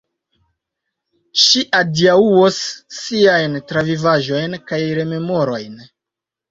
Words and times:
Ŝi 1.41 1.61
adiaŭos 1.81 2.59
siajn 3.01 3.61
travivaĵojn 3.73 4.61
kaj 4.73 4.85
rememorojn. 5.03 5.83